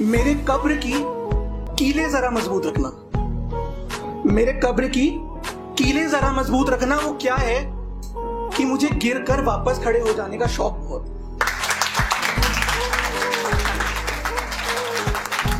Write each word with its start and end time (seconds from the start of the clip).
मेरे 0.00 0.34
कब्र 0.34 0.74
की 0.76 0.92
कीले 1.76 2.08
जरा 2.08 2.30
मज़बूत 2.30 2.66
रखना। 2.66 2.88
मेरे 4.32 4.52
कब्र 4.52 4.88
की 4.88 5.08
कीले 5.78 6.06
जरा 6.06 6.32
मज़बूत 6.32 6.70
रखना, 6.70 6.96
वो 6.96 7.12
क्या 7.12 7.34
है 7.34 7.58
कि 8.56 8.64
मुझे 8.64 8.88
गिर 8.88 9.18
कर 9.18 9.42
वापस 9.44 9.80
खड़े 9.84 10.00
हो 10.00 10.12
जाने 10.12 10.38
का 10.38 10.46
शौक 10.46 10.72
बहुत। 10.72 11.27